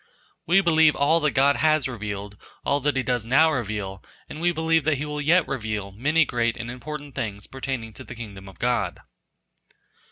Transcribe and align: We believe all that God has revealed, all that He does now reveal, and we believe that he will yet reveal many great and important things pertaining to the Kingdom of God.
We 0.47 0.61
believe 0.61 0.95
all 0.95 1.19
that 1.19 1.29
God 1.37 1.57
has 1.57 1.87
revealed, 1.87 2.35
all 2.65 2.79
that 2.79 2.97
He 2.97 3.03
does 3.03 3.23
now 3.23 3.51
reveal, 3.51 4.03
and 4.27 4.41
we 4.41 4.51
believe 4.51 4.83
that 4.85 4.97
he 4.97 5.05
will 5.05 5.21
yet 5.21 5.47
reveal 5.47 5.91
many 5.91 6.25
great 6.25 6.57
and 6.57 6.71
important 6.71 7.13
things 7.13 7.45
pertaining 7.45 7.93
to 7.93 8.03
the 8.03 8.15
Kingdom 8.15 8.49
of 8.49 8.57
God. 8.57 9.01